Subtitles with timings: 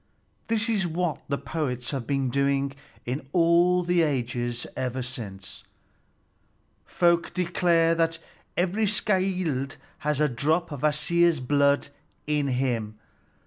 [0.47, 2.73] This is what the poets have been doing
[3.05, 5.63] in all the ages ever since.
[6.85, 8.17] Folk declare that
[8.57, 11.89] every skald has a drop of Kvasir's blood
[12.25, 12.97] in him.